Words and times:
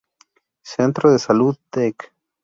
Centro 0.63 1.11
de 1.11 1.19
Salud 1.19 1.55
Dec. 1.71 2.11